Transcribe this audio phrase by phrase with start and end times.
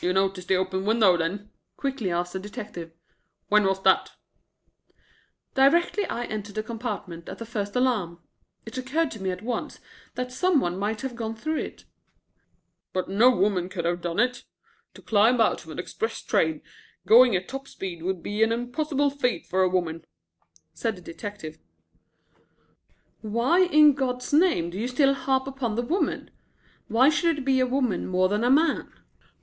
[0.00, 2.90] "You noticed the open window, then?" quickly asked the detective.
[3.46, 4.10] "When was that?"
[5.54, 8.18] "Directly I entered the compartment at the first alarm.
[8.66, 9.78] It occurred to me at once
[10.16, 11.84] that some one might have gone through it."
[12.92, 14.42] "But no woman could have done it.
[14.94, 16.62] To climb out of an express train
[17.06, 20.04] going at top speed would be an impossible feat for a woman,"
[20.74, 21.58] said the detective,
[22.32, 23.30] doggedly.
[23.30, 26.32] "Why, in God's name, do you still harp upon the woman?
[26.88, 28.92] Why should it be a woman more than a man?"